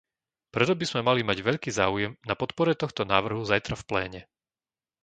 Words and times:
Preto 0.55 0.73
by 0.73 0.81
sme 0.89 1.01
mali 1.09 1.21
mať 1.29 1.37
veľký 1.49 1.69
záujem 1.79 2.11
na 2.29 2.33
podpore 2.41 2.71
tohto 2.83 3.01
návrhu 3.13 3.41
zajtra 3.51 3.75
v 3.77 3.85
pléne. 3.89 4.21